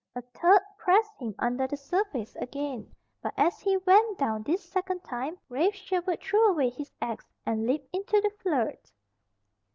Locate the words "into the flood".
7.93-8.79